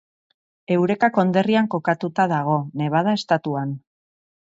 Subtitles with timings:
[0.75, 3.81] Eureka konderrian kokatuta dago, Nevada estatuan.